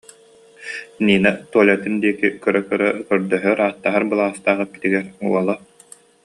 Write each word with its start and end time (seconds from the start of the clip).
Нина 1.05 1.31
Толятын 1.53 1.95
диэки 2.01 2.27
көрө-көрө 2.43 2.89
көрдөһөр-ааттаһар 3.09 4.03
былаастаах 4.11 4.59
эппитигэр 4.65 5.05
уола: 5.25 5.55